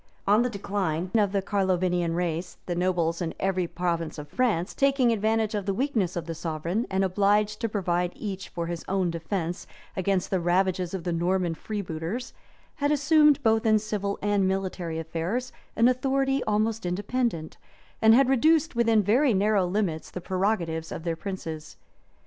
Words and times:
On 0.25 0.41
the 0.41 0.49
decline 0.49 1.11
of 1.13 1.31
the 1.31 1.43
Carlovingian 1.43 2.15
race, 2.15 2.57
the 2.65 2.73
nobles 2.73 3.21
in 3.21 3.35
every 3.39 3.67
province 3.67 4.17
of 4.17 4.27
France, 4.29 4.73
taking 4.73 5.11
advantage 5.11 5.53
of 5.53 5.67
the 5.67 5.75
weakness 5.75 6.15
of 6.15 6.25
the 6.25 6.33
sovereign, 6.33 6.87
and 6.89 7.03
obliged 7.03 7.61
to 7.61 7.69
provide 7.69 8.11
each 8.15 8.49
for 8.49 8.65
his 8.65 8.83
own 8.87 9.11
defence 9.11 9.67
against 9.95 10.31
the 10.31 10.39
ravages 10.39 10.95
of 10.95 11.03
the 11.03 11.13
Norman 11.13 11.53
freebooters, 11.53 12.33
had 12.77 12.91
assumed, 12.91 13.43
both 13.43 13.63
in 13.63 13.77
civil 13.77 14.17
and 14.23 14.47
military 14.47 14.97
affairs, 14.97 15.53
an 15.75 15.87
authority 15.87 16.43
almost 16.45 16.83
independent, 16.83 17.57
and 18.01 18.15
had 18.15 18.27
reduced 18.27 18.75
within 18.75 19.03
very 19.03 19.35
narrow 19.35 19.67
limits 19.67 20.09
the 20.09 20.19
prerogative 20.19 20.91
of 20.91 21.03
their 21.03 21.15
princes. 21.15 21.77